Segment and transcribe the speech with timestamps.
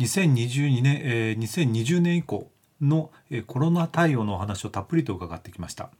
[0.00, 2.50] 2022年、えー、2020年以降
[2.80, 5.90] の、え、コロナ対応のお話をたっぷりと伺ってきました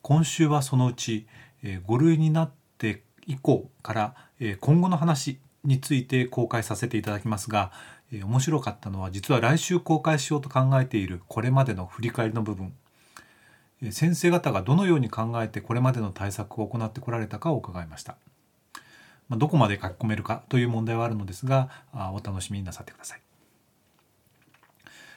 [0.00, 1.26] 今週はそのうち、
[1.62, 7.70] え、5類になって以降から、え、今後の話について公開させていただきますが、
[8.12, 12.72] え、面白かったのは実は来週公開しようと考えているこれまでの振り返りの部分
[13.90, 18.16] 先生方がどのように考えてこれまでの対策を行ってこられたかを伺いました。
[19.28, 23.22] まあ、どこまで書き込めるかという問題はあるのですがあお楽しみになさってください。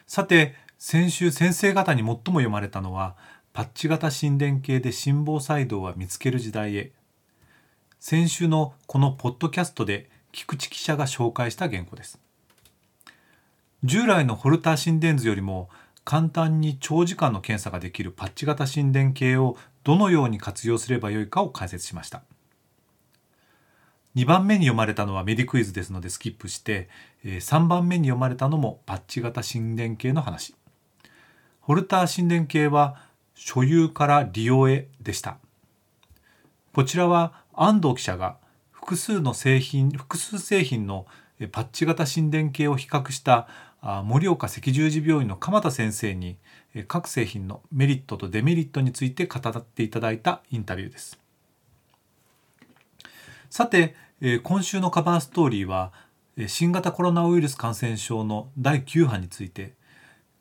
[0.07, 3.15] さて先週先生方に最も読まれたのは
[3.53, 6.91] パッチ型心電計で心房細動は見つける時代へ。
[7.99, 12.19] 先週のこのポッドキャストで菊池記者が紹介した原稿です。
[13.83, 15.69] 従来のホルター心電図よりも
[16.03, 22.23] 簡単に長時間の検査ができるパッチ型心電計をどのように活用すればよいかを解説しました。
[24.19, 26.89] 2番目に読まれたのはメディクイズですのでスキップして
[27.23, 30.55] え3番目に読まれたのもパッチ型心電計の話。
[31.61, 33.01] ホルター心電計は
[33.33, 35.37] 所有から利用へでした。
[36.73, 38.35] こちらは安藤記者が
[38.71, 41.05] 複数の製品複数製品の
[41.53, 43.47] パッチ型心電計を比較した
[44.03, 46.35] 盛岡赤十字病院の鎌田先生に
[46.89, 51.17] 各製品のメリットとデメリットについて語っていただいたインタビューです。
[53.49, 55.91] さて、えー、今週のカバーストーリーは
[56.47, 59.79] 新型コロナウイルス感染症の第9波について。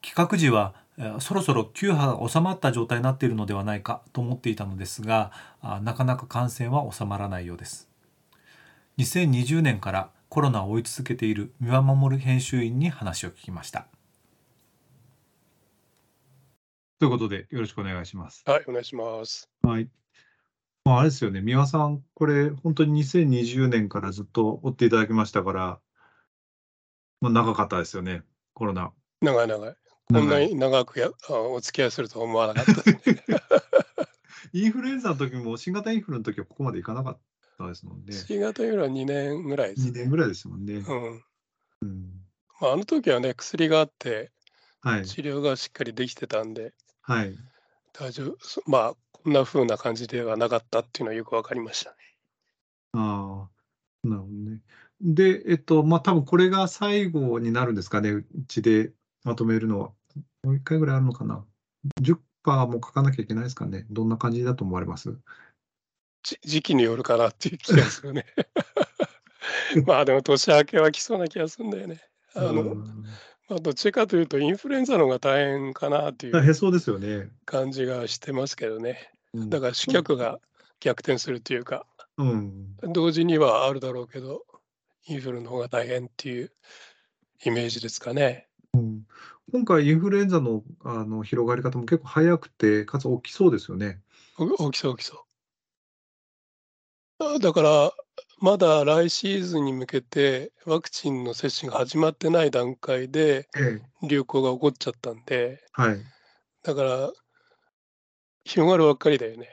[0.02, 0.74] 企画時は
[1.20, 5.32] そろそろ9波が収まった状態になっているのではないかと思っていたのですが
[5.82, 7.88] なかなか感染は収まらないようです。
[8.98, 13.86] 2020年からコロナを追い続けている三輪守編集員に話を聞きました。
[16.98, 18.42] ということでよろしくお願いします。
[18.44, 19.48] はいお願いします。
[19.62, 19.88] はい
[20.88, 25.81] まあ、あれですよね、三輪さん、これ、本当に2020年からずっと追っていただきましたから、
[27.21, 28.22] まあ、長かったですよね、
[28.54, 28.93] コロナ。
[29.21, 29.77] 長い長い。
[30.10, 33.00] こんなに長くやお付き合いすると思わなかったね。
[34.54, 37.19] インフルエンザの時も、新型インフルの時はここまでいかなかっ
[37.59, 38.15] たですもんね。
[38.15, 39.91] 新型インフルは2年ぐらいです、ね。
[39.91, 40.77] 2年ぐらいですもんね。
[40.77, 41.25] うん。
[41.82, 42.22] うん、
[42.62, 44.32] まあ、あの時はね、薬があって、
[44.81, 46.72] はい、治療がしっかりできてたんで、
[47.03, 47.37] はい、
[47.93, 48.71] 大丈夫。
[48.71, 48.94] まあ、
[49.33, 51.97] な風な感じではなかったっていうのはよく分かりましたね。
[52.93, 53.49] あ
[54.05, 54.61] あ、なるほどね。
[55.00, 58.93] で、えっと、まあ、多分これが最後になるんですかね、うちで
[59.25, 59.93] まとめるのは。
[60.43, 61.44] もう一回ぐらいあるのかな。
[62.00, 62.19] 10%
[62.66, 63.87] も書かなきゃいけないですかね。
[63.91, 65.16] どんな感じだと思われます？
[66.43, 68.27] 時期によるかなっていう気がするね。
[69.87, 72.00] まあでも年明けは来そうな気がするんだよね。
[72.34, 72.75] あの、
[73.49, 77.31] まあ、どっちかというとインフルエンザの方が大変かなっていうへそうですよね。
[77.45, 79.10] 感じがしてますけどね。
[79.34, 80.41] だから主客が
[80.81, 84.44] 逆転するというか、うん、同時にはあるだろうけど、
[85.06, 86.53] インフルの方が大変っていう
[87.44, 88.49] イメージですかね。
[88.75, 89.06] うん、
[89.53, 94.00] 今回、インフルエンザのあの広がり方も結構早くて、かつ大きそうですよね。
[94.37, 95.25] 大きそう、大きそ
[97.37, 97.41] う。
[97.41, 97.93] だから、
[98.41, 103.49] まだ来シーズンに向けてワクチンの接種が始まってない段階で
[104.03, 105.99] 流行が起こっちゃったんで、はい。
[106.62, 107.12] だから
[108.48, 109.47] 広がるばっかりだよね。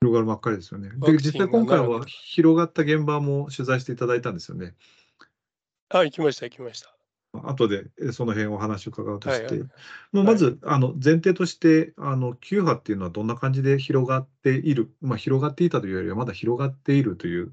[0.00, 0.90] 広がるばっかりですよね。
[0.98, 4.74] で、実際今回は広がった現場も取材していただいたんですよね。
[5.90, 6.92] あ、行きました、行きました。
[7.44, 9.68] 後でその辺お話を伺うとして、はいはい、
[10.10, 17.52] まあ、まず、あの前提としてあの9波っていうのはどんな感じで広がっている、まあ、広がっていたというよりはまだ広がっているという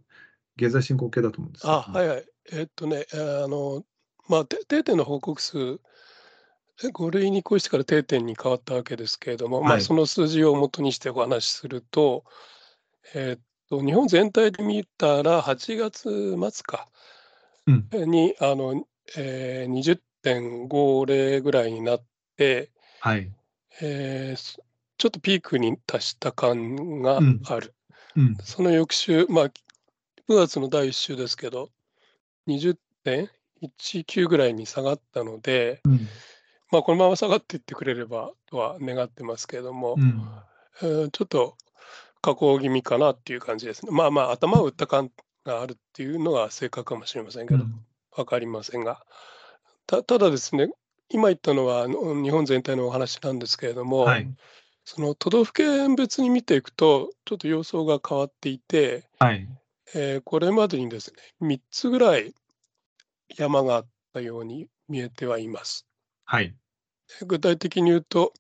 [0.56, 2.26] 現在進行形だと思うんですあ、はいはい。
[2.52, 3.84] えっとね、あの、
[4.28, 5.80] まあ、定点の報告数、
[6.82, 12.26] 5類に移行してから定点に変わったわけですけれども、まあ、その数字をもとにしてお話しすると、
[13.14, 16.90] えっと、日本全体で見たら、8月末か、
[17.68, 18.12] うん。
[18.12, 18.86] に、あの、
[19.16, 22.04] えー、20.5例ぐらいになっ
[22.38, 23.32] て、はい。
[23.82, 24.64] えー
[25.04, 27.74] ちょっとピークに達した感がある。
[28.16, 28.38] うん。
[28.42, 29.52] その翌週、まあ、9
[30.30, 31.72] 月の第1週ですけど、
[32.48, 36.08] 20.19ぐらいに下がったので、うん、
[36.74, 40.24] まあ、このまま下がっていってくれればとは願ってますけれども、うん、
[40.82, 41.56] えー、ちょっと
[42.20, 43.92] 下降気味かなっていう感じですね。
[43.92, 45.12] まあまあ、頭を打った感
[45.46, 47.86] があるっていうのが正確かもしれませんけど、うん、
[48.16, 49.06] 分かりませんが。
[49.86, 50.72] たただですね、
[51.10, 54.28] 今言ったのは日本全体のお話なんですけれども、はい、
[54.84, 59.48] その都道府県別に見ていくと、ちょっと様相が変わっていて、はい、
[59.94, 62.34] えー、これまでにですね、3つぐらい
[63.38, 65.86] 山があったように見えてはいます。
[66.26, 66.56] はい、
[67.26, 68.34] 具体的に言うと、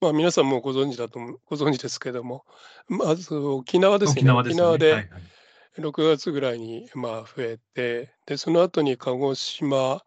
[0.00, 2.44] まあ、皆さんもご存知だとご存知ですけども、
[2.88, 4.20] まず沖縄ですね。
[4.20, 5.10] 沖縄で、ね、沖縄で
[5.78, 10.04] 6月ぐらいにまあ増えて、でその後に鹿児島、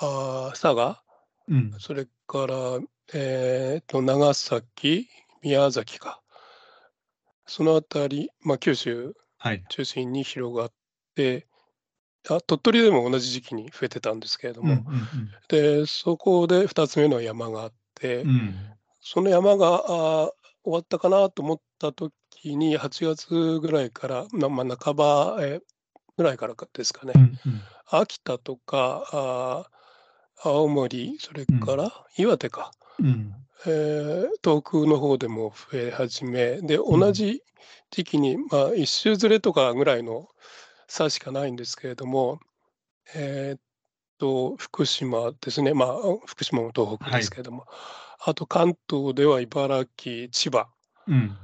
[0.00, 1.02] あ佐賀、
[1.48, 2.80] うん、それから、
[3.14, 5.08] えー、と長崎、
[5.42, 6.20] 宮崎か、
[7.46, 9.14] そのあたり、まあ、九州
[9.68, 10.72] 中心に広がっ
[11.14, 11.46] て、
[12.28, 14.84] あ鳥取でも同じ時期に増えてたんですけれども、
[15.48, 18.54] でそこで2つ目の山があって、うん、
[19.00, 20.30] その山があ
[20.64, 25.60] 終わったかなと思った時に8月ぐらいから、まあ、半ば、え
[26.16, 27.38] ぐらいからですかね、うんうん、
[27.90, 29.66] 秋田とかあ
[30.42, 33.34] 青森それから岩手か、うん。
[33.66, 37.42] えー、遠くの方でも増え始めで同じ
[37.90, 40.28] 時期に、まあ、1周ずれとかぐらいの
[40.88, 42.40] 差しかないんですけれども、
[43.14, 43.60] えー、っ
[44.18, 45.96] と福島ですね、まあ、
[46.26, 50.68] 福島も東北ですけれども、はい、あと関東では茨城、千葉、
[51.06, 51.36] うん、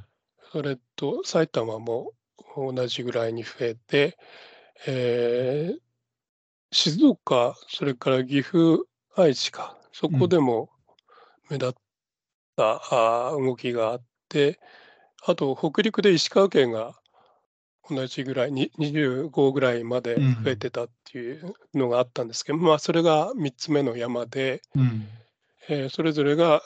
[0.53, 2.13] それと埼玉も
[2.57, 4.19] 同じぐらいに増えて、
[4.87, 5.79] えー、
[6.71, 8.85] 静岡、それから岐阜、
[9.17, 10.71] 愛知か、そこでも
[11.51, 11.75] 目立っ
[12.57, 14.59] た、あ動きがあって、
[15.25, 16.99] あと北陸で石川県が
[17.89, 25.07] 同じぐらい、に25ぐらいまで増えてたっていうのがあったんですけど、まあ、それが3つ目の山で、うん。
[25.69, 26.61] えーそれぞれが、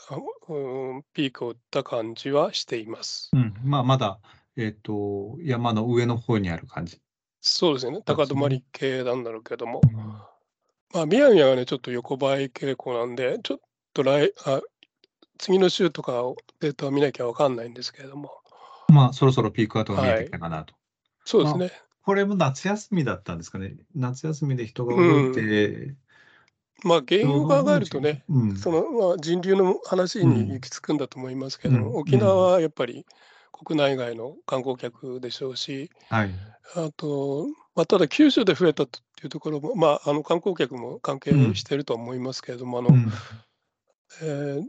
[0.49, 3.31] うん、ピークを打った感じはしています。
[3.35, 4.21] うん、まあ、まだ、
[4.57, 6.99] えっと、山の上の方にある感じ。
[7.43, 9.97] そうですね、高止まり系なんだろうけども、うん。
[9.97, 13.59] まあ、宮城はね、ちょっと横ばい傾向なんで、ちょっ
[13.93, 14.63] と来あ
[15.39, 16.23] 次の週とか
[16.61, 18.31] データを見なきゃわかんないんですけれども、
[18.89, 20.75] まあ、そろそろピークアウトが見えてきたかなと。
[21.27, 21.71] そうですね。
[22.03, 23.75] これも夏休みだったんですかね。
[23.95, 25.95] 夏休みで人が動いて、
[26.85, 33.05] まあ、原因を考えるとね、うん、そのまあ、人流の話に行き着くんだと思いますけど、うん、沖縄はやっぱり
[33.53, 36.31] 国内外の観光客でしょうし、はい、
[36.77, 42.91] あと、まあ、ただ九州で増えたというところも、まあ、あの観光客も関係していると思いますけれども、あの
[44.23, 44.65] えー、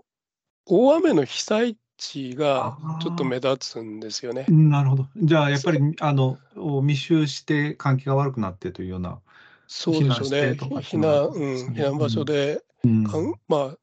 [0.65, 4.45] 大雨の被災地がちょっと目立つんですよね。
[4.49, 5.07] なるほど。
[5.17, 9.19] じゃあ、やっぱりあの密集して換気が悪くなってというような、
[9.67, 10.51] そうでしょうね。
[10.51, 13.77] 避難、うん、避難場所で、うん、まあ、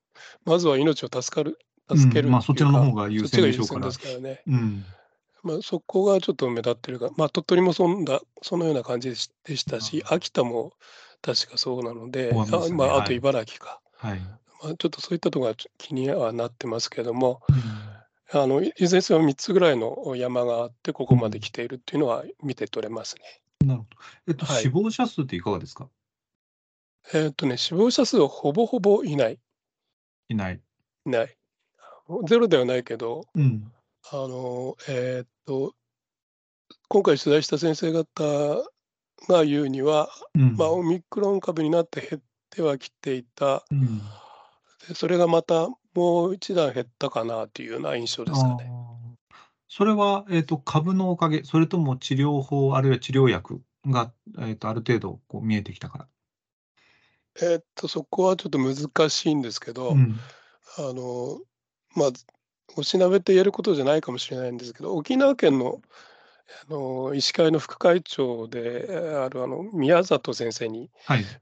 [0.45, 1.59] まずは命を助かる、
[1.95, 3.87] 助ける、うん、まあ、そちらの方が優先でしょうから。
[3.87, 4.43] ですからね。
[4.47, 4.85] うん。
[5.43, 9.17] まあ、そこがちょっと目立ってるが、まあ、鳥取もそんなそのような感じで
[9.57, 10.73] したし、秋田も
[11.21, 14.21] 確かそうなので、ね、あまあ、あと茨城か、はい。
[14.63, 17.57] まあ、ちょっとそういったところが気にはなってますけども、うん、
[18.37, 23.23] あのいずれにせよ3つぐらいの山があって、ここまで来ているっていうのは見て取れますね。
[23.67, 23.97] なるほど。
[24.29, 25.89] えっと、はい、死亡者数っていかがですか？
[27.13, 29.39] えっとね、死亡者数はほぼほぼいない。
[30.29, 30.61] いない。
[31.07, 31.37] いない。
[32.27, 33.73] ゼロではないけど、うん、
[34.11, 35.75] あの、えー、っと、
[36.89, 38.65] 今回取材した先生方
[39.29, 43.99] が言うには、うん、まあ、オミクロン株になって減ってはきていた、うん、
[44.89, 48.71] でそれがまたもう一段減ったかなというような印象ですかね。
[49.69, 56.09] それは、えーと、株のおかげ、それとも治療法、あるいは治療薬が、えーと、ある程度こう見えてきたから。
[57.43, 60.17] えっと、そこはちょっと難しいんですけど、うん、
[60.79, 61.41] あの、
[61.97, 62.11] まあ、
[62.77, 65.81] おしなべて言えることじゃないかもしれないんですけど、沖縄県の
[66.69, 68.87] あの医師会の副会長で
[69.25, 70.91] あるあの宮里先生に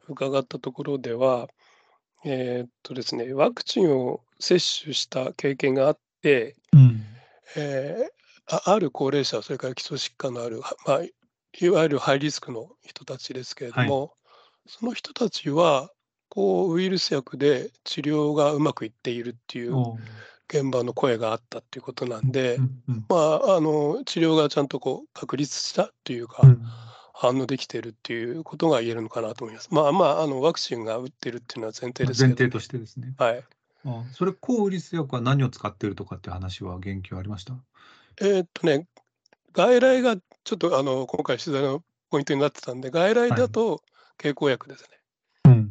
[0.08, 1.48] 伺ったところでは、はい、
[2.24, 7.04] えー、っとですね、ワクチンを接種した経験があって、うん、
[7.56, 11.00] えー、あある高齢者、それから基礎疾患のある、まあ、
[11.60, 14.10] いわゆるハイリスクの人たちですけれども、はい、
[14.66, 15.90] その人たちは
[16.28, 19.74] 抗ウイルス薬で治療がうまくいっているっていう
[20.48, 21.82] 現場の声があったっていう。
[21.82, 26.62] ことなんで、うんうん、まあ、あの治療がちゃんとこう確立したっていうか、うん、
[27.12, 29.68] 反応できてるっていうことが言えるのかなと思います。
[29.70, 33.14] まあまあ、あのワクチンが打ってるっていうのは前提ですけど、前提としてですね。
[33.18, 33.44] はい。
[33.84, 37.54] あそれ、抗ウイルス薬は何を使ってるとかって話は言及ありました？
[38.20, 38.86] えー、っとね、
[39.52, 43.82] 外来がちょっとあの今回取材のポイントになってたんで、外来だと
[44.18, 44.88] 経口薬ですね。
[45.44, 45.70] はい、うん、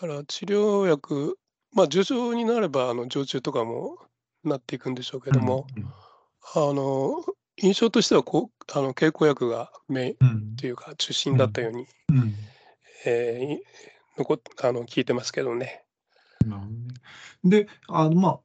[0.00, 1.38] から治療薬
[1.74, 3.98] まあ、重症になれば、あの、常駐とかも
[4.42, 7.22] なっていくんでしょうけども、うんあの、
[7.60, 12.34] 印象としてはこう、あの、経口薬がメインっていうか、中心だったように、うん
[13.04, 13.78] えー
[14.18, 15.84] 残あの聞いてますけどね。
[16.44, 16.88] なるほどね。
[17.44, 18.40] で、あの、ま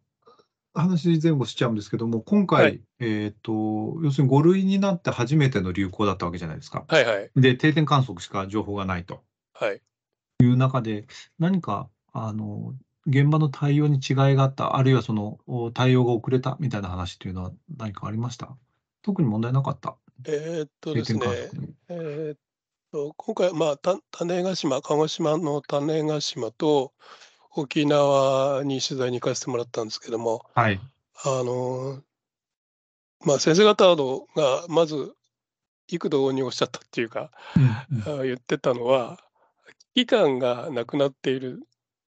[0.76, 3.52] あ、話前後しちゃうんですけども、今回、はいえっと、
[4.04, 6.86] 要するに5類になって初めての流行だったわけじゃないですか。
[6.88, 7.32] はいはい。
[7.36, 9.82] で、定点観測しか情報がないとはい。
[10.42, 11.08] いう中で、
[11.40, 12.76] 何か、あの、
[13.08, 18.56] 現場の対応に違いがあった、あるいはその、お対応が遅れたみたいな話っていうのは何かありました？
[19.04, 19.96] 特に問題なかった。
[20.26, 21.20] えーっと定ですね。
[21.90, 22.38] えーっ
[22.92, 26.94] と、今回、まあ、た種子島、鹿児島の種子島と
[27.52, 30.80] 沖縄に取材に行かせてもらったんですけども、はい。
[31.26, 32.02] あの、
[33.26, 35.14] まあ、先生方のが、まず、
[35.90, 37.60] 幾度におっしゃったっていうか、う
[37.96, 38.20] んうん。
[38.22, 39.20] あ言ってたのは、
[39.96, 41.68] 危機感がなくなっている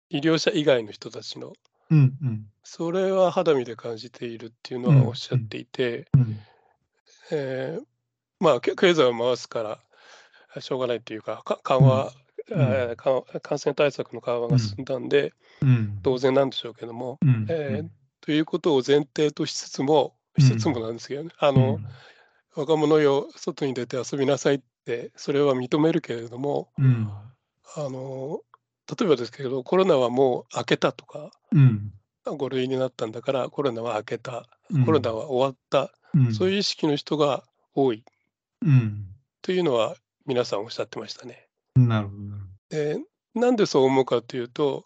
[0.09, 1.53] 医療者以外の人たちの、
[1.89, 2.45] うんうん。
[2.63, 6.39] それは肌身で感じているっていうのうんはおっしゃっていて、うん
[7.31, 7.83] えー
[8.39, 12.13] まあ、け経済を回すからしょうがないっていうか、か緩和、うん。
[12.49, 15.99] えーか感染対策の緩和が進んだんで、うん。
[16.03, 17.45] 当然なんでしょうけども、うん。
[17.49, 17.89] えー
[18.21, 21.79] ということを前提としつつも、しつつもなんですけどね、あの、
[22.55, 27.09] 若者よ、外に出て遊びなさいって、それは認めるけれども、うん。
[27.75, 28.41] あの
[28.99, 31.93] 例えばですけど、コロナはもう明けたとか、うん。
[32.25, 34.85] 5類になったんだから、コロナは明けた、うん。
[34.85, 36.33] コロナは終わった、うん。
[36.33, 38.03] そういう意識の人が多い。
[38.61, 39.05] うん。
[39.41, 39.95] というのは、
[40.25, 41.47] 皆さんおっしゃってましたね。
[41.75, 42.19] なるほど
[42.69, 42.97] で
[43.33, 44.85] なんでそう思うかというと、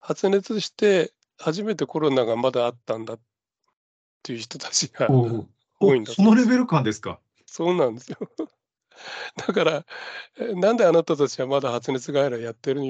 [0.00, 3.20] 発熱して初めてコロナがまだあったんだっ
[4.22, 5.08] ていう人たちが
[5.80, 7.20] 多いんだおそのレベル感ですか？
[7.46, 8.18] そうなんですよ。
[9.36, 9.86] だから、
[10.38, 12.80] えなんであなたたちはまだ発熱外来やってる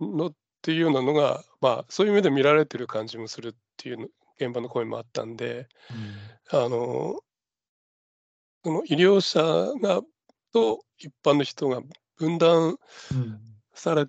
[0.00, 4.08] のっていうようなのが、まあ、そういう目で見られてる感じもするっていうの
[4.40, 5.68] 現場の声もあったんで、
[6.50, 7.20] あの
[8.64, 9.40] その医療者
[9.80, 10.02] が
[10.52, 11.80] と一般の人が
[12.16, 12.76] 分断
[13.12, 13.40] うん。
[13.78, 14.06] され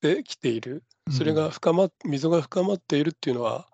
[0.00, 3.68] てきている、それが深まっ溝が深まっているっていうのは、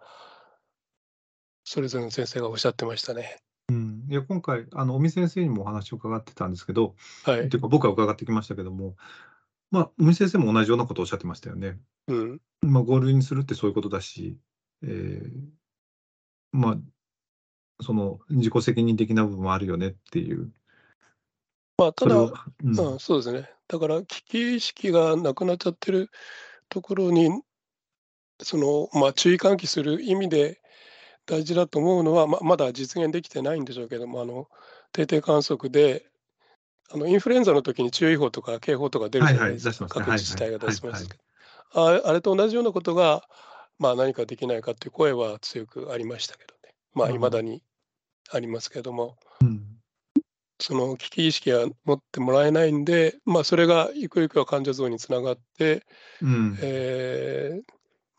[1.64, 3.38] それぞれの先生がおっしゃってましたね。
[3.68, 4.06] うん。
[4.08, 7.40] いや今回、あの尾身先生にもお話を伺ってたんですけど、はい。
[7.42, 8.96] っていうか僕は伺ってきましたけども、
[9.70, 11.78] まあ、尾身先生も同じようなことをおっしゃってましたよね。
[12.08, 12.40] うん。
[12.62, 14.36] まあ、5類にするってそういうことだし、
[14.82, 15.59] えー
[16.52, 16.76] まあ、
[17.82, 20.52] その自己責任的な部分もあるよねっていう。
[21.78, 22.92] まあ、ただ、そうん。
[22.92, 23.50] うん、そうですね。
[23.68, 26.10] だから危機意識がなくなっちゃってる
[26.68, 27.30] ところに、
[28.42, 30.60] そのまあ、注意喚起する意味で
[31.26, 34.48] 大事だと思うのは、ままだ実現できてないんでしょうけども、あの
[34.92, 36.06] 定点観測で、
[36.92, 43.22] あのインフルエンザの時に注意報とか警報とか出るじゃないですか、はいはい各自治体が出しますはいけど、ああれと同じようなことが、
[43.80, 47.62] まあ、何かできないかっていう声は強くありましたけどね、まあ、うんいまだに
[48.30, 49.16] ありますけども。
[49.40, 49.66] うん。
[50.62, 55.86] その危機意識が持ってもらえないんで、まあ、それがゆくゆくは患者増につながって、
[56.20, 56.58] うん。
[56.60, 57.62] えー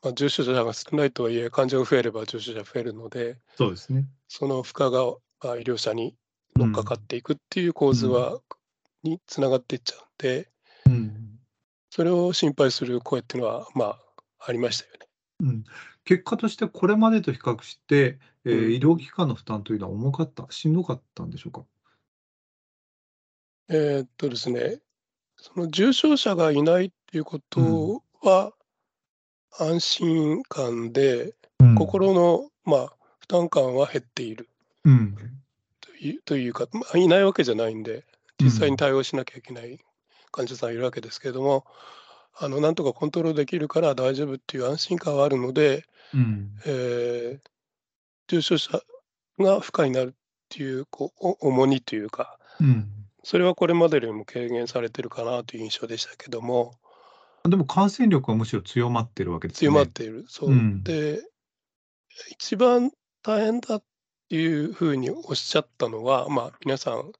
[0.01, 4.07] まあ、重症者が少ないとはいえ、患者が増えれば重症者増えるので、そうですね。
[4.27, 5.05] その負荷が
[5.43, 6.15] まあ医療者に
[6.55, 8.39] 乗っかかっていくっていう構図は、
[9.03, 10.49] につながっていっちゃうんで、
[10.87, 11.39] うん。
[11.91, 13.99] それを心配する声っていうのは、まあ、
[14.39, 15.00] ありましたよね。
[15.41, 15.63] うん、
[16.05, 18.73] 結果としてこれまでと比較して、えーうん。
[18.73, 21.65] 医療機関の負担というのは重かった、しんどかったんでしょうか？
[23.69, 24.79] えーっとですね、
[25.37, 28.53] その重症者がいないっていうことは、
[29.57, 31.75] 安心感で、うん。
[31.75, 34.47] 心の、まあ、負担感は減っている。
[34.85, 35.15] うん。
[35.81, 38.05] というというか、まあ、いないわけじゃないんで、
[38.39, 39.79] 実際に対応しなきゃいけない
[40.31, 41.65] 患者さんいるわけですけれども、
[42.37, 47.51] あのなんとかコントロールできるから大丈夫っていう安心感はあるので、うんえー
[48.27, 48.81] 重症者
[49.39, 50.13] が不可になるっ
[50.47, 52.87] ていうこうお重荷というか、うん
[53.23, 56.73] それはこれまでよりも軽減されてるかなという印象でしたけども、
[57.47, 59.69] でも感染力はむしろ強まってるわけですね。
[59.69, 60.25] まっている。
[60.27, 61.21] そううんで、
[62.31, 63.83] 一番大変だっ
[64.29, 67.11] ていうふうにおっしゃったのは、まあ、皆さん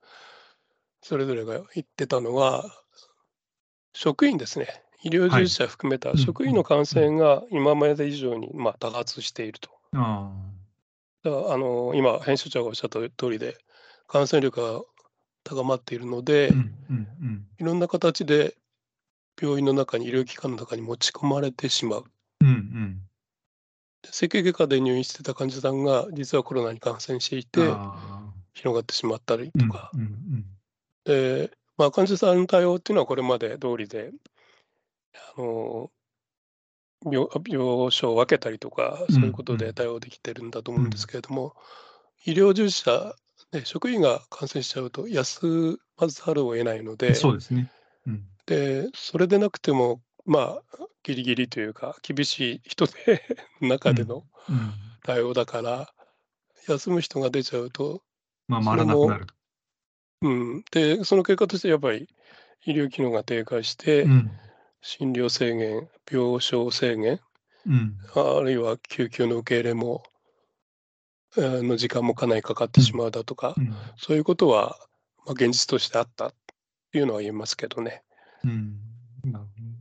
[1.04, 2.66] それぞれが言ってたのは、
[3.94, 4.68] 職員ですね。
[5.04, 9.70] 医療従事者含めたうん職員の感染が今まで以上にまあ多発していると。
[9.94, 10.32] あ
[11.24, 13.58] だからあの今、編集長がおっしゃった通りで、
[14.08, 14.82] 感染力が
[15.44, 17.46] 高まっているので、ーうんうんうん。
[17.60, 18.56] いろんな形で
[19.40, 22.06] 病院の中に、医療機関の中に持ち込まれてしまう。
[22.42, 23.02] うんうん。
[24.04, 30.46] 整形外科で入院してた患者さんが実はコロナに感染していてあ広がってしまったりーとか、うんうん
[31.06, 34.12] でまあ、患者さんの対応っていうのはこれまで通りで
[35.36, 35.92] あの
[37.04, 41.56] 病病床を分けたりとかそういうことで対応できてるんだと思うんですけれども、
[42.26, 43.16] 医療従事者
[43.52, 47.72] で職員が感染しちゃうと休まざるを得ないのうんでそうですね。
[48.06, 48.24] うん。
[48.46, 50.62] でそれでなくてもまあ、
[51.04, 52.92] ギリギリというか、厳しい人で
[53.62, 54.24] 中での
[55.04, 55.94] 対応だから、
[56.68, 58.04] 休む人が出ちゃうと、
[58.48, 59.28] まあ、回らなくなる。
[60.22, 62.08] うん、で、その結果としてやっぱり
[62.66, 64.32] 医療機能が低下して、うん、
[64.82, 67.20] 診療制限、病床制限、
[67.68, 70.04] うん、あるいは救急の受け入れも、
[71.38, 74.78] の時間もかなりかかってしまうだとか、うん、そういうことは、
[75.26, 76.34] まあ、現実としてあったっ
[76.92, 78.04] ていうのは言えますけどね。
[78.44, 78.76] うん、
[79.24, 79.72] なるほど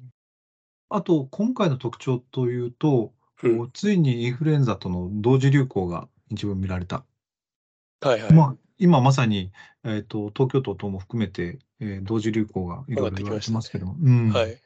[0.93, 7.05] あと、今回の特徴というと、うん、ついにインフルエンザとの同時流行が一部見られた。
[8.01, 8.33] はいはい。
[8.33, 9.53] まあ、今まさに、
[9.85, 13.95] えーと、東京都等も含めて、えー、同時流行がいろいろ言われてますけども。
[13.99, 14.61] ね、はい。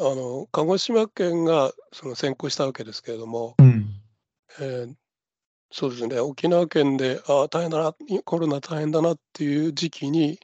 [0.00, 3.86] あの鹿児島県がその先行したわけですけれども、うん、
[4.60, 4.94] えー、
[5.70, 10.40] そうですね、沖縄県で、ああ、大変だな、コロナ大変だなっていう時期に、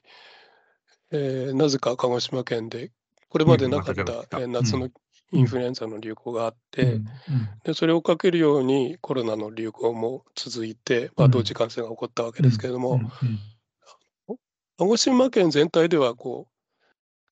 [1.11, 2.91] えー、なぜか鹿児島県で、
[3.29, 4.01] これまでなかった、
[4.39, 4.89] えー、夏の
[5.31, 7.01] インフルエンザの流行があって、
[7.65, 13.01] でそれをかけるようにコロナの流行も続いて、まあ、同時感染が起こったわけですけれども、
[14.77, 16.47] 鹿児島県全体ではこ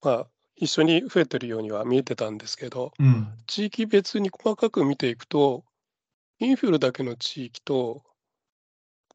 [0.02, 5.64] う、まあ、一緒に増えてるようには見えてたんですけど、うん、地域別に細かく見ていくと、
[6.40, 8.04] インフルだけの地域と、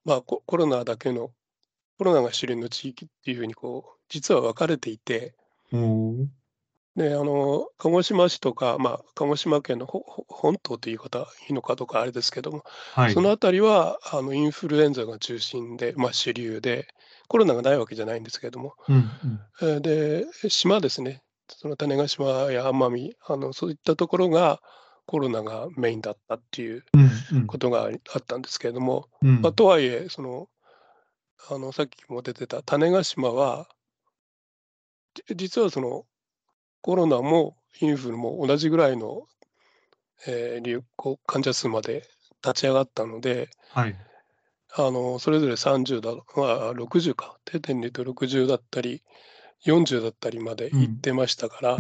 [0.05, 1.31] まあ、コロナだけの、
[1.99, 5.35] コロナが主流の地域っていうふうにこう、実は分かれていて、
[6.97, 13.15] で、あの、鹿児島市とか、まあ、鹿児島県の本島という言い方いいのかとかあれですけども、はい。
[13.15, 16.89] そのあたりは、あの、インフルエンザが中心で、まあ、主流で、
[17.29, 19.11] コロナがないわけじゃないんですけれども、うん
[19.63, 19.83] うん。
[19.83, 21.23] で、島ですね、
[21.57, 24.61] その種子島や奄美、あの、そういったところが
[25.07, 26.85] コロナがメインだったっていう
[27.47, 29.41] ことがあったんですけれども、うん。
[29.43, 30.49] まあ、とはいえ、その、
[31.51, 33.69] あの、さっきも出てた種子島は、
[35.35, 36.05] 実はその
[36.83, 39.27] コロナもインフルも同じぐらいの、
[40.27, 42.09] えー、流行患者数まで
[42.45, 43.97] 立ち上がったので、はい、
[44.75, 47.37] あのそれぞれ30だ、まあ、60か。
[47.45, 49.03] 定点で言うと60だったり
[49.67, 51.79] 40だったりまで行ってましたから、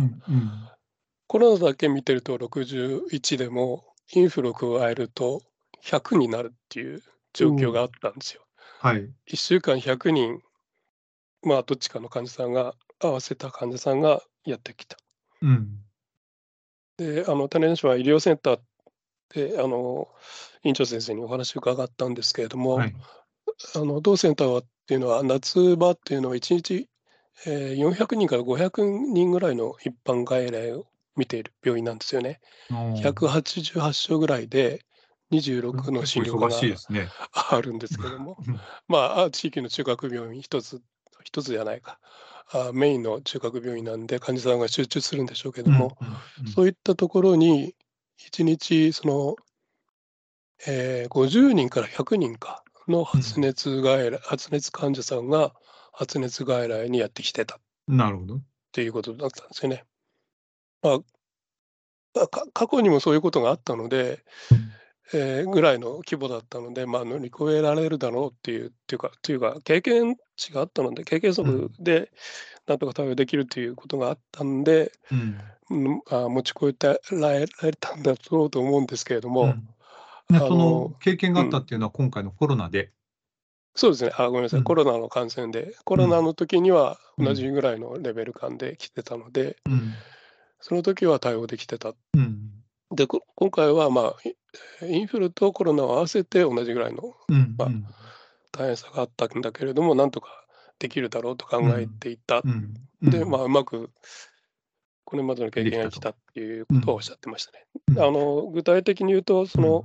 [1.27, 5.43] コロナだけ見てると61でもインフルを加えると
[5.85, 8.43] 100になるっていう状況があったんですよ。
[8.81, 10.41] はい、1週間100人
[11.43, 14.97] まあどっちかの患者さんが合わせた患者さんがやってきた。
[15.43, 15.79] うん。
[16.99, 18.61] で、あの、種子島医療センター
[19.35, 20.09] で、あの、
[20.63, 22.95] 院長先生にお話を伺ったんですけれども、はい。
[23.75, 26.89] あの、同センターはっていうのは、夏場っていうのは1日、
[27.47, 32.41] えー、400人から500人ぐらいの一般外来を見ている病院なんですよね。
[32.71, 34.85] 188床ぐらいで、
[35.33, 37.09] 26の診療科がね。
[37.33, 38.37] あるんですけども、
[38.89, 40.83] まあ、地域の中学病院一つ、
[41.23, 42.01] 一つじゃないか。
[42.53, 45.97] あメインの中核病院なんで患者さんが集中するんでしょうけども、
[46.53, 47.77] そういったところに
[48.19, 49.37] 1日その、
[50.67, 55.55] えー、50人から100人かの発熱外来、うん、発熱患者さんが
[55.93, 57.59] 発熱外来にやってきてた。
[57.89, 58.37] なるほど。
[58.37, 58.41] っ
[58.73, 59.85] ていうことだったんですよね。
[60.83, 60.99] ま
[62.23, 64.25] あ、過去にもそういうことがあったので、
[65.13, 72.11] えー、ぐらいの規模だったので、まあ、乗り越えられるだろうっていう、っていうか、というか、経験値があったので、経験則で
[72.67, 77.47] なんとか対応できるということがあったんで、うん、あ持ち越えられ
[77.79, 79.55] たんだろうと思うんですけれども、
[80.29, 82.93] うん、その経験があったっていうのは、今回のコロナで、
[83.75, 89.57] そうですね、あごめんなさい、コロナの感染で、コロナの時には同じぐらいのレベル感で来てたので、
[90.61, 91.95] その時は対応できてた。
[92.91, 94.15] で、今回は、ま
[94.83, 97.15] あ、インフルとコロナを合わせて同じぐらいの、
[97.57, 97.69] まあ、
[98.53, 100.29] 大変さがあったんだけれども、なんとか
[100.79, 102.43] できるだろうと考えていた。
[103.01, 103.91] で、まあ、うまく
[105.11, 107.67] これまでの経験が来たっていうことをおっしゃってましたね。
[108.01, 109.85] あの具体的に言うと、その、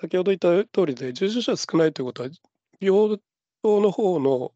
[0.00, 2.28] 先ほど言った通りで、重症者少ないということは、
[2.80, 3.18] 病
[3.64, 4.52] 棟の方の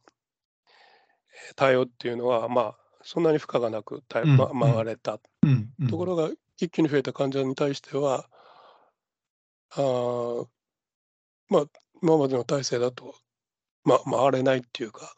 [1.56, 4.02] 対応っていうのは、まあ、そんなに負荷がなく、
[4.36, 5.18] ま、回れた。
[5.90, 8.28] ところが、一気に増えた患者に対しては、
[9.70, 10.44] あ
[11.48, 11.64] まあ、
[12.02, 13.14] 今までの体制だと、
[13.84, 15.14] ま、回れないっていうか、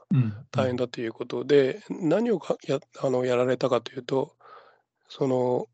[0.52, 4.36] 大変だということで、何をかやあのやられたかというと、
[5.08, 5.66] その、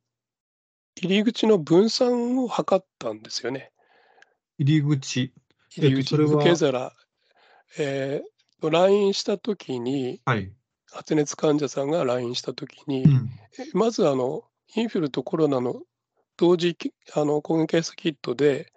[0.97, 3.73] 入り口の分散を図ったんですよね。
[4.61, 5.33] 入り口。
[5.71, 6.93] 入り口、受け皿。
[7.79, 10.53] えー、来院した時に、はい。
[10.93, 13.31] 発熱患者さんが来院した時に、うん。
[13.73, 14.45] まずあの、
[14.77, 15.81] インフルとコロナの
[16.37, 16.77] 同時
[17.15, 18.71] あの抗原検査キットで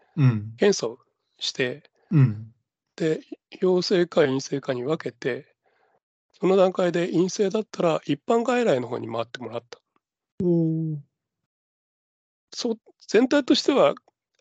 [0.57, 0.99] 検査を
[1.37, 2.53] して、うん。
[2.95, 3.19] で、
[3.59, 5.53] 陽性か陰性かに分けて、
[6.39, 9.79] その段階で陰性だったら一般外来の方に回ってもらった。
[12.53, 13.95] そう全体としては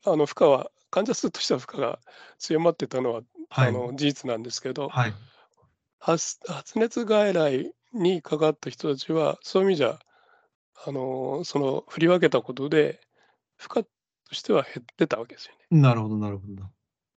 [0.05, 1.99] あの負荷は患者数としては負荷が
[2.39, 5.15] 強まってたのは、はい、あの事実なんですけど、はい、
[5.99, 9.99] 発発熱外来にかかった人たちはそういう意味じゃ
[10.87, 13.01] あのその振り分けたことで
[13.57, 13.85] 負荷
[14.29, 15.81] としては減ってたわけですよね。
[15.81, 16.65] なるほどなるほど。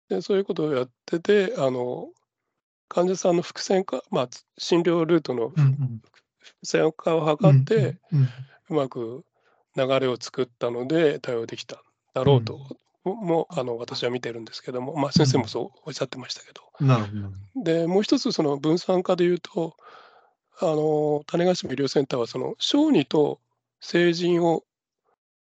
[0.09, 2.09] でそういうことをやっててあの
[2.89, 7.97] 患者さんの伏線化、まあ、診療ルートの伏線化を図って、
[8.69, 9.25] うまく
[9.75, 11.81] 流れを作ったので対応できた
[12.13, 12.59] だろうと、
[13.03, 16.61] もあの私は見てるんですけども、まあ、先生もそうおっしゃってましたけど。
[16.79, 17.09] なるほ
[17.59, 19.75] どでもう一つその分散化でいうと
[20.59, 23.39] あの種子島医療センターはその小児と
[23.79, 24.63] 成人を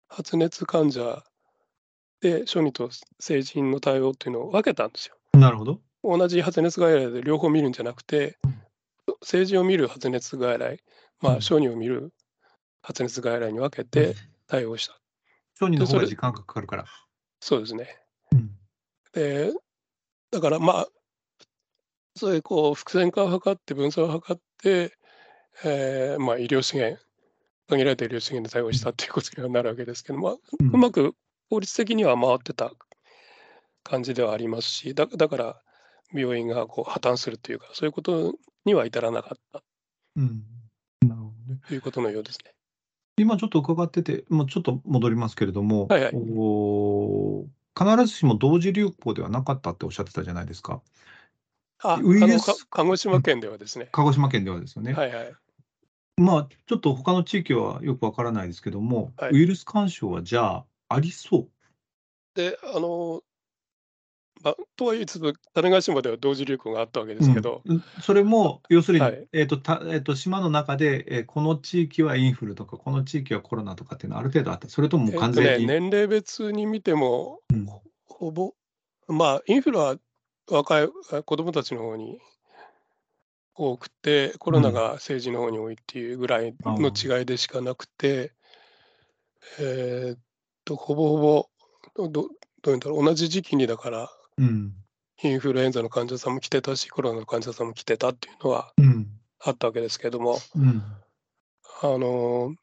[0.08, 1.24] 発熱患者
[2.22, 5.16] で小児と成人の対応っていうのを分けたんですよ。
[5.34, 5.80] なるほど。
[6.04, 8.38] 同じ発熱外来で両方見るんじゃなくて、
[9.24, 10.80] 成人を見る発熱外来、
[11.22, 12.14] まあ、小児を見る
[12.82, 14.16] 発熱外来に分けて
[14.48, 15.00] 対応した。
[15.60, 16.86] 小児の方が時間がかかるから。
[17.40, 17.98] そうですね。
[18.32, 18.52] うん、
[19.14, 19.54] で
[20.32, 20.88] だからまあ
[22.16, 24.98] そういうこう伏線化を図って分散を図って、
[25.64, 27.00] えーまあ、医療資源
[27.70, 31.14] 限られた医療資源で対応したっていうことにはなるわけですけど、まあ、うまく
[31.50, 32.72] 効率的には回ってた
[33.84, 35.62] 感じではありますしだだから
[36.14, 38.34] 病院がこう破綻するというかそういうこと
[38.66, 39.62] には至らなかった、
[40.16, 40.44] うん、
[41.08, 42.52] なるほどね、ということのようですね。
[43.20, 50.82] 今ちょっと伺ってて、まあ、ちょっと戻りますけれども、はいはい、お必ずしも同時流行ではなかったっておっしゃってたじゃないですか。
[51.84, 53.90] あウイルス鹿児島県ではですね。
[53.92, 54.94] 鹿児島県ではですよね。
[54.94, 55.34] はいはい。
[56.18, 61.50] まあ、ちょっと他の地域はよくわからないですけども、はい、ウイルス干渉はじゃあ、ありそう？
[62.36, 63.22] で、あの、
[64.44, 77.68] まあ、とはいえつつ、種子島では同時流行があったわけですけど、うん、それも要するに、はい、えーとたえーと、島の中で、えー、この地域はインフルとか、この地域はコロナとかっていうのはある程度あった、それとも完全に、ね、年齢別に見ても、うん、
[78.06, 78.54] ほぼ、
[79.08, 79.98] まあ、インフルは
[80.50, 80.90] 若い
[81.26, 82.20] 子どもたちの方に
[83.56, 88.32] 多くて、コロナが政治の方に多いっていうぐらいの違いでしかなくて、
[89.60, 89.66] うん、
[90.10, 90.20] えっ
[90.64, 91.50] と、ほぼほぼ、
[92.10, 92.30] ど
[92.62, 94.74] どういうんだろう、同じ時期にだから、うん、
[95.24, 98.74] インフルエンザの患者さんも来てたし、コロナの患者さんも来てたっていうのは
[99.40, 100.84] あったわけですけども、うん、
[101.82, 102.56] あの、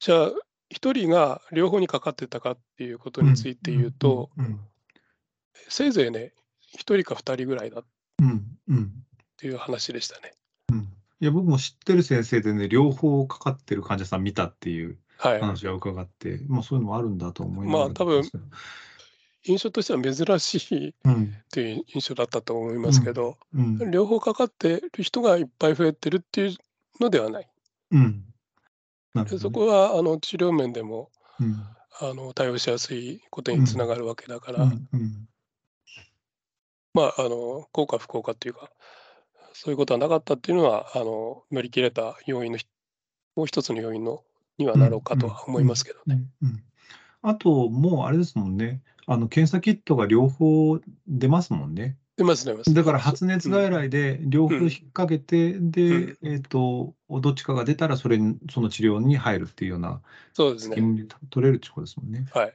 [0.00, 0.32] じゃあ、
[0.70, 4.30] 一人が両方にかかってたかっていうことについて言うと、
[5.68, 6.32] せいぜいね、
[6.72, 7.84] 一人か二人ぐらいだっ
[9.36, 10.32] ていう話でしたね。
[10.72, 10.78] うん、
[11.20, 18.22] いや僕も知ってる先生でね、両方かかってる患者さん見たっていう話は伺って、はい、まあ、そういうのもあるんだと思いますまあ多分
[19.44, 20.94] 印象としては珍しいっ
[21.50, 23.78] ていう印象だったと思いますけど、うん。
[23.80, 26.56] うん、両方かかってる人がいっぱい増えてるっていう
[27.00, 27.48] のではない。
[27.92, 28.24] うん。
[29.14, 31.56] ね、そこはあの治療面でも、うん、
[32.00, 34.70] あの対応しやすいことにつながるわけだから、
[36.94, 38.70] まああの効果不効果っていうか
[39.52, 42.58] そういうことはなかったっていうのはあの乗り切れた要因の
[43.34, 44.22] もう一つの要因の
[44.60, 46.24] にはなろうかとは思いますけどね。
[47.22, 51.96] あと、もうあれですもんね、あの検査キットが両方出ますもんね。
[52.16, 52.74] 出ます出ます。
[52.74, 60.00] だから発熱外来で両方引っ掛けて、うん、で、うん、えっ、ー、と、どっちかが出たらそれに、その治療に入るっていうような、
[60.34, 60.76] そうですね。
[61.30, 62.26] 取れるってことですもんね。
[62.32, 62.54] はい。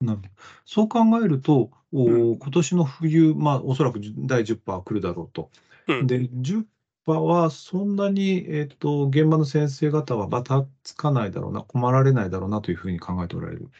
[0.00, 0.20] なる。
[0.64, 5.50] そう考えると、おうん、今年の冬、まあ、おそらく第10%来るだろうと。
[5.86, 6.64] うん、で、10%
[7.12, 13.70] はそんなに、えっ、ー、と、現場の先生方はばたつかないだろうな、困られないだろうなというふうに考えておられる。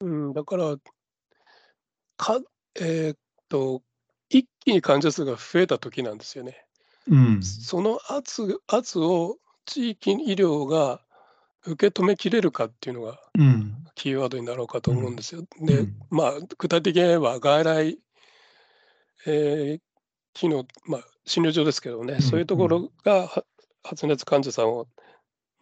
[0.00, 0.76] うん、だから、
[2.16, 2.40] か
[2.78, 3.16] えーっ
[3.48, 3.82] と、
[4.28, 6.64] 一気に患者数が増えた時なんですよね。
[7.08, 7.42] うん。
[7.42, 11.00] その圧圧を地域医療が
[11.66, 13.74] 受け止めきれるかっていうのがうん。
[13.94, 15.42] キーワードになろうかと思うんですよ。
[15.60, 15.94] うで、ん。
[16.10, 17.98] まあ、具体的に言えば外来、
[19.26, 19.93] えー
[20.34, 23.28] 機能、まあ、診療所ですけどね、そういうところが
[23.82, 24.86] 発熱患者さんを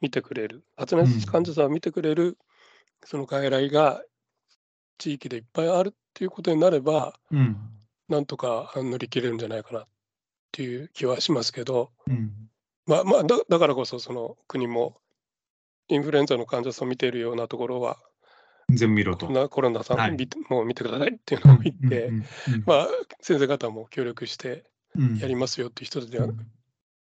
[0.00, 2.38] 見てくれる、発熱患者さんを見てくれる、
[3.04, 4.02] その外来が
[4.98, 7.56] 地域でいっぱいあるっていうことになれば、うん、
[8.08, 9.86] なんとか乗り切れるんじゃないかなっ
[10.52, 12.30] ていう気はしますけど、うん、
[12.86, 14.96] まあまあだ、だからこそその国も
[15.88, 17.98] インフルエンザの患者さんを見ているようなところは、
[18.68, 19.48] 全部見ろと。
[19.48, 22.10] コロナさん、はい、もう見てくださいっていうのを言って、
[22.66, 22.88] まあ、
[23.20, 24.64] 先生方も協力して
[25.20, 26.34] やりますよっていう人たちが増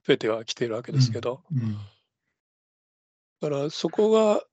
[0.09, 1.43] えてはきているわけですけど、
[3.41, 4.43] だからそこが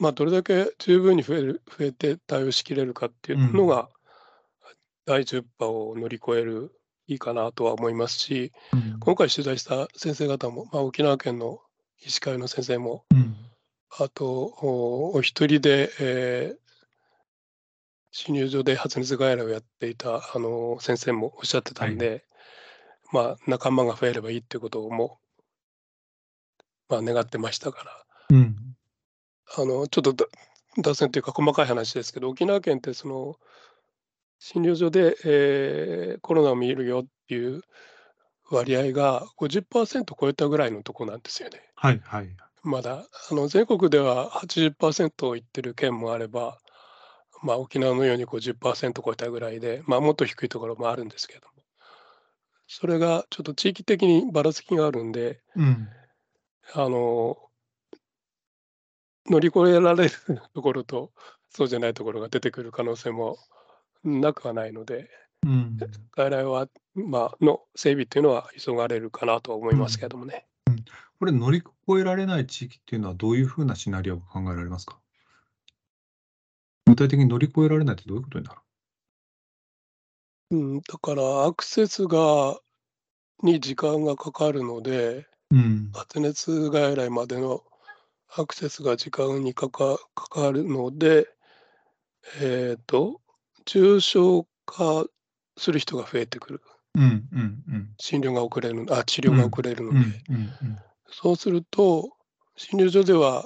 [0.00, 3.90] まあ、どれだけ十分に増える増えて対応しきれるかっていうのが、
[5.04, 6.72] 第10波を乗り越える
[7.06, 11.60] いいかなとは思いますし、うん、今回取材した先生方も、まあ、沖縄県の
[12.02, 13.36] 医師会の先生も、うん、
[13.98, 16.58] あとおお一人で、えー、
[18.12, 22.22] 診療所で発熱外来をやっていたあの先生もおっしゃってたんで、はい、
[23.12, 25.18] まあ、仲間が増えればいいっていうことも、
[26.88, 27.84] まあ、願ってましたか
[28.30, 28.56] ら、うん、
[29.56, 30.28] あのちょっと
[30.78, 33.36] 脱線というか細かい話ですけど沖縄県ってその
[34.38, 37.62] 診療所で、えー、コロナを見るよっていう
[38.50, 41.60] 割合が50%超えたぐらいのとこなんですよね。
[41.74, 42.36] はいはい。
[42.62, 46.58] まだあの全国では80%をいってる県もあれば、
[47.42, 51.52] まあ、沖縄のように50%超えたぐらいで、まあ、もっと低いところもあるんですけれども。
[52.72, 55.88] それがちょっと地域的にばらつきがあるんで、うん、
[56.72, 57.36] あの
[59.28, 60.10] 乗り越えられる
[60.54, 61.10] ところと
[61.48, 63.38] そうじゃないところが出てくる可能性も
[64.04, 65.10] なくはないので、
[65.44, 65.78] うん、
[66.16, 70.46] 外来は、まあの整備っていうのは急がれるかなとは思いますけどもね。
[70.68, 70.84] うん、
[71.20, 74.98] これ乗り越えられない地域っていうのはどういうふうなシナリオが考えられますか？
[76.86, 78.60] 具体的に乗り越えられないってどういうことになる？
[80.52, 82.58] うん、だからアクセスが
[83.42, 87.62] に時間がかかるので、うん、発熱外来までの
[88.34, 91.28] アクセスが時間にかかかかるので、
[92.40, 93.20] えっ、ー、と、
[93.66, 95.04] 重症化
[95.58, 96.62] する人が増えてくる。
[96.94, 100.00] うんうんうん、診療が遅れるあ治療が遅れるので、
[101.10, 102.10] そうすると
[102.56, 103.44] 診療所では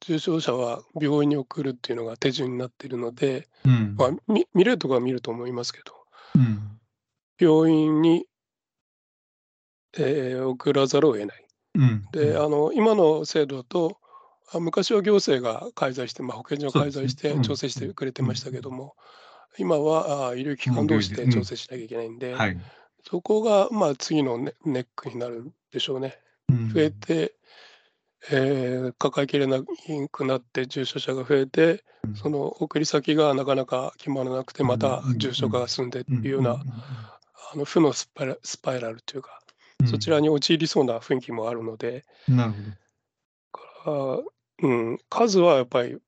[0.00, 5.94] 重症者は病院に送るっていうのが手順になっているので、うん、まあ、見見れるところは見ると思いますけど、
[6.36, 6.78] うん、
[7.38, 8.26] 病院に、
[9.98, 11.46] えー、送らざるを得ない。
[11.76, 13.98] うん、であの今の制度だと
[14.58, 18.96] 昔は行政が介在して、まあ、保健所が介在して調整してくれてましたけども、
[19.58, 22.58] 今はあ医療機関同士で調整しなきゃいけないんで、はい、
[23.08, 26.18] そこがまあ次のネネックになるでしょうね。
[26.72, 27.34] 増えて、
[28.30, 29.62] えー、抱えきれな
[30.10, 31.84] くなって重症者が増えて、
[32.14, 36.62] その送り先がなかなか決まらなくて、また重症化が進んでっていうような、
[37.52, 39.40] あの負のスパイラスパイラルというか、
[39.86, 42.54] そちらに陥りそうな雰囲気もあるので、なる
[43.84, 44.24] ほど。
[44.62, 45.98] うん、数はやっぱり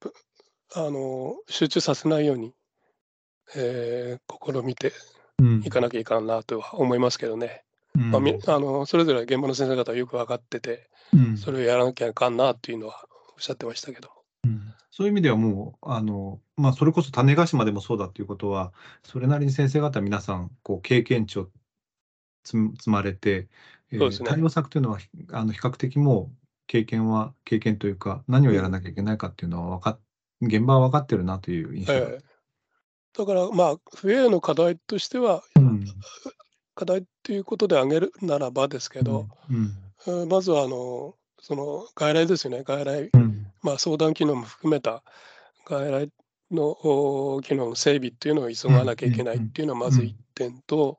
[0.75, 2.55] あの集中させないように、
[3.57, 4.93] えー、試みて
[5.65, 7.65] いかなきゃいかんなとは思いますけどね。
[7.97, 8.11] うん。
[8.11, 14.11] まあ、あのそれぞれ現場の先生方はよく分かってて、うん、それをやらなきゃいかんなっていうのはおっしゃってましたけど。
[14.45, 18.73] うん、そういう意味ではもうあの、まあ、それこそ種子島でもそうだっていうことは
[19.05, 21.49] それなりに先生方皆さんこう経験値を
[22.45, 23.49] 積まれて、
[23.93, 24.99] えー、ね、対応策というのは
[25.31, 29.99] あの比較的もう経験は経験というか何をやらなきゃいけないかっていうのは分か
[30.41, 35.85] 現場は分かってるなという印象、えー、だからまあ冬への課題としては、うん、
[36.75, 40.23] 課題ということで挙げるならばですけど、うん。
[40.23, 42.63] うん、まずはあのその外来ですよね。
[42.65, 43.11] 外来、
[43.63, 45.03] まあ、相談機能も含めた
[45.65, 46.11] 外来
[46.51, 50.99] の機能の整備っていうのを急がなきゃいけないっていうのはまず一点と、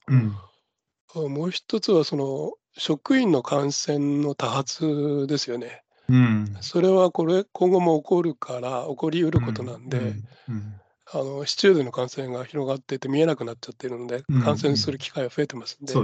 [1.14, 5.84] もう一つはその職員の感染の多発ですよね。
[6.10, 10.06] うん、それはこれ今後も起こるから起こりうることなんで、うん。
[10.50, 10.82] うん、
[11.16, 16.02] あの市中での感染が広がっていて見えなくなっちゃってるので、感染する機会が増えてますんで、ね、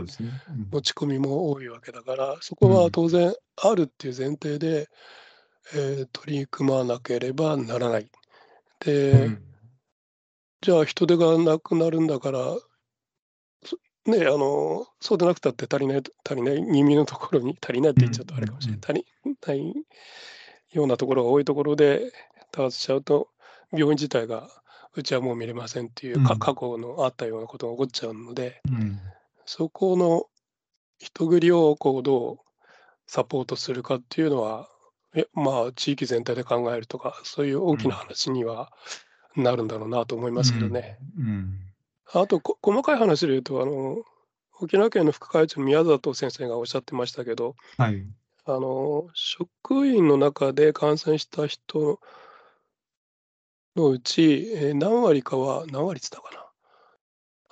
[0.71, 4.87] 持ち込みも多いわけだからそこは当然あるっていう前提で、
[5.73, 8.11] えー、取り組まなければならない。
[8.79, 9.37] で、
[10.61, 12.39] じゃあ人手がなくなるんだから
[14.05, 18.81] ね、あの、そうでなくたって足りない、足りない、耳のところに足りないって言っちゃうとあれかもしれない。
[18.83, 19.05] 足り
[19.45, 19.73] ない
[20.71, 22.11] ようなところが多いところで
[22.51, 23.29] 多発しちゃうと、
[23.71, 24.49] 病院自体が
[24.95, 28.99] うちはもう見れませんっていうか、過去のあったようなことが起こっちゃうので、うん、
[29.45, 30.25] そこの
[30.97, 32.37] 人繰りをこうどう
[33.07, 34.67] サポートするかっていうのは、
[35.15, 38.71] えまあ、地域全体で考えるとか、そういう大きな話には
[39.35, 40.97] なるんだろうなと思いますけどね。
[41.17, 41.59] うん、うん
[42.11, 44.03] あと、こ細かい話で言うと、あの、
[44.59, 48.03] 沖縄県の副会長の宮里先生がおっしゃってましたけど、はい。
[48.45, 51.99] あの、職員の中で感染した人
[53.75, 56.45] のうち、え、何割かは何割っつったかな。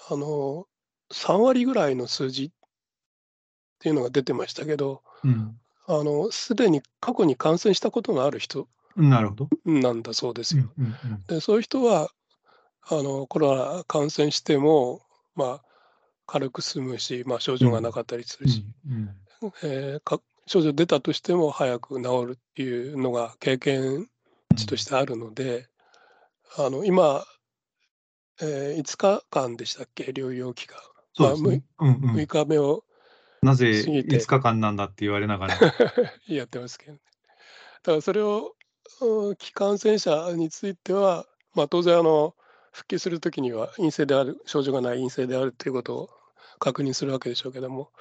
[0.10, 0.66] あの、
[1.12, 2.52] 3割ぐらいの数字っ
[3.80, 5.60] ていうのが出てましたけど、うん。
[5.88, 9.50] あの、すでに過去に感染したことのある人なるほど。
[9.66, 10.70] なんだそうですよ。
[10.78, 11.24] うんうんうん。
[11.28, 12.10] で、そういう人は
[12.90, 15.02] あのコロナ感染しても、
[15.36, 15.64] まあ、
[16.26, 19.16] 軽く済むし、まあ、症状がなかったりするし、うん
[19.64, 24.08] えー、か症状出たとしても早く治るっていうのが経験
[24.56, 25.68] 値としてあるので、
[26.56, 27.26] あの今、
[28.42, 30.80] えー、5日間でしたっけ、療養期間。
[31.14, 31.64] そうですね。
[31.78, 32.84] まあ、うんうん、6日目を
[33.42, 35.56] なぜ5日間なんだって言われながら。
[36.28, 37.00] やってますけどね。
[37.84, 38.56] だからそれを、
[39.02, 42.36] うん、気感染者については、まあ、当然あの、
[42.72, 46.10] 復帰するときには陰性である、症状がない陰性であるということを
[46.60, 47.92] 確認するわけでしょうけども、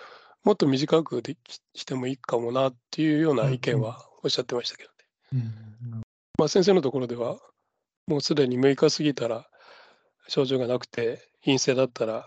[0.44, 4.96] もっと短くできしてもいいかもなっていうような意見はおっしゃってましたけどね。
[5.32, 6.02] うんうん、
[6.38, 7.38] まあ、先生のところでは、
[8.06, 9.46] もうすでに6日過ぎたら
[10.28, 12.26] 症状がなくて陰性だったら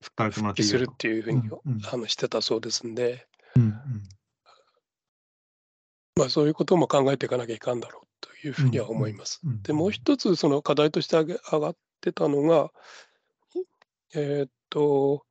[0.00, 1.42] 復帰するっていうふうに、
[1.90, 3.26] あのしてたそうですんで、
[6.16, 9.40] まあ、そういうことも考えていかなきゃいかんだろうというふうには思います。
[9.62, 12.70] でもう一つその課題として上がってたのが
[14.14, 15.24] えー、っと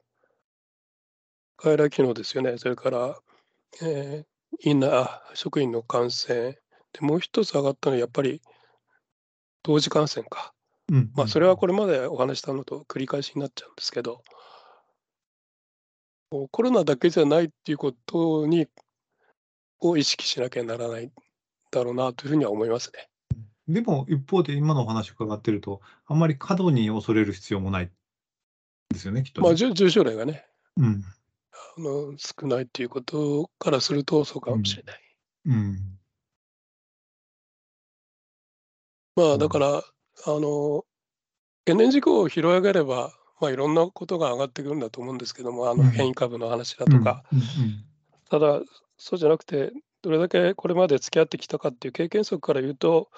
[1.57, 2.57] 外来機能ですよね。
[2.57, 3.19] それから、
[3.81, 6.59] えー、インナー職員の感染。
[6.93, 8.41] でもう一つ上がったのはやっぱり
[9.67, 10.53] 同時感染か。
[10.89, 14.23] うんまあ、それはこれまでお話したのと繰り返しになっちゃうんですけど、
[16.51, 18.67] コロナだけじゃないっていうことに
[19.81, 21.11] を意識しなきゃならない
[21.71, 23.09] だろうなというふうには思いますね。
[23.67, 27.91] でも一方で今のお話を伺ってると、あんまり過度に恐れる必要もない
[28.89, 30.45] ですよね、きっと、ね、まあ重症例がね、
[30.77, 31.03] うん、
[31.77, 35.01] あの少ないっていうことからするとそうかもしれない。
[35.47, 35.97] うん、うん
[39.17, 39.81] まあだから、あ
[40.27, 40.85] の、
[41.65, 47.23] 懸念事項を拾い上げれば、まあいろんなことが上がってくるんだと思うんですけども、あの変異株の話だとか、
[48.29, 48.61] ただ、
[48.97, 53.09] そうじゃなくて、どれだけこれまで付き合ってきたかっていう経験則から言うと、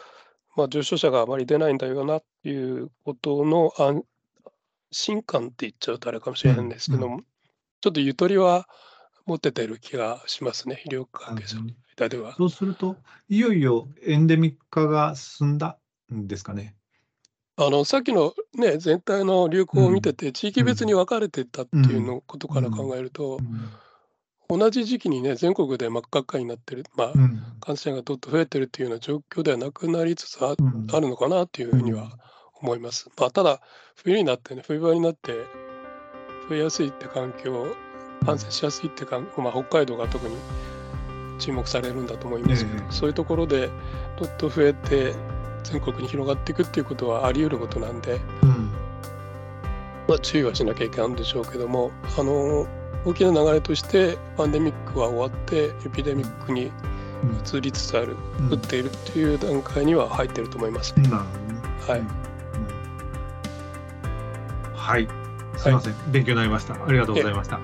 [0.55, 4.03] まあ、重症者があまり出ないんだよなっていうことの安
[4.91, 7.21] 心感って言っちゃうとあれかもしれないんですけども、
[7.81, 8.67] ちょっとゆとりは
[9.25, 12.35] 持ててる気がしますね、医療関係者の間では。
[12.35, 12.95] そうすると、
[13.27, 15.78] いよいよエンデミック化が進んだ
[16.11, 16.75] ですかね。
[17.57, 23.39] あのさっきの、ね、全体の流行を見てて、地域別に分かれてたっていうのことから考えると、
[24.47, 27.13] 同じ時期にね、全国で真っ赤っかになってる、まあ、
[27.59, 32.17] 感染がどっと増えてるっていうような状況ではなくなりつつあ,、るのかなっていうふうには
[32.61, 33.11] 思います。
[33.19, 33.61] まあ、ただ、
[33.95, 35.33] 冬になってね、冬場になって、
[36.49, 37.75] 増えやすいって環境、
[38.25, 40.35] 感染しやすいって環境、まあ、北海道が特に
[41.37, 43.69] 注目されるんだと思いますけど、そういうところで
[44.17, 45.13] どっと増えて、
[45.63, 48.71] 全国に広がっていくっていうことはあり得ることなんで、うん、
[50.07, 52.67] まあ、注意はしなきゃいけないんでしょうけどもあの
[53.05, 56.71] 大きな流れとしてパンデミックは終わってエピデミックに
[57.53, 61.59] 移りつつある、うん、打っているっていう段階には入ってると思います、ね、なるほどね。
[61.87, 62.29] はい、
[64.75, 65.07] はい。
[65.57, 66.73] すみません、はい、勉強になりました。
[66.73, 67.59] ありがとうございました。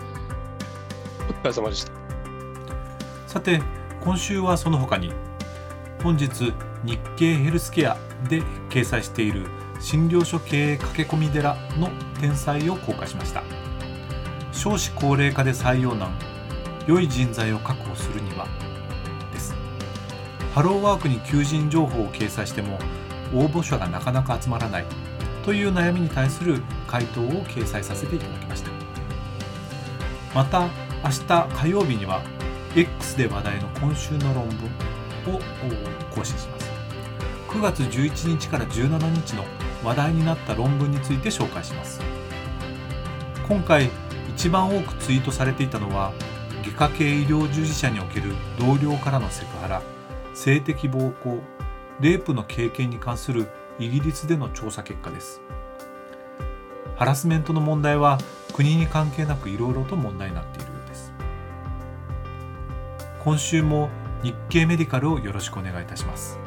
[1.28, 1.92] お疲れ様でした。
[3.26, 3.62] さて、
[4.04, 5.12] 今週はその他に
[6.06, 7.98] 本日日経ヘルスケア
[8.30, 9.48] で掲載している
[9.80, 11.90] 診療所経営駆け込み寺の
[12.22, 13.42] 天才を公開しました。
[14.52, 16.12] 少子高齢化で採用難
[16.86, 18.46] 良い人材を確保するには
[19.34, 19.56] です。
[20.54, 22.78] ハローワークに求人情報を掲載しても
[23.34, 24.86] 応募者がなかなか集まらない
[25.44, 28.70] という悩みに対する回答を掲載させていただきました。
[30.36, 30.70] また
[31.04, 32.22] 明日火曜日には
[32.76, 34.70] X で話題の今週の論文
[35.32, 35.40] を
[36.14, 36.72] 更新します。
[37.50, 39.46] 9月11日から17日の
[39.84, 42.02] 話題になった論文について紹介します。
[43.48, 43.90] 今回
[44.30, 46.12] 一番多くツイートされていたのは
[46.64, 49.82] 外科系医療従事者における同僚からのセクハラ
[50.34, 51.40] 性的暴行
[52.02, 53.48] レイプの経験に関する
[53.80, 55.42] イギリスでの調査結果です。
[56.98, 58.18] ハラスメントの問題は
[58.54, 61.14] 国に関係なくいろいろと問題になっているようです。
[63.24, 63.90] 今週も
[64.26, 66.40] 日経メディカルをよろしくお願いいたします。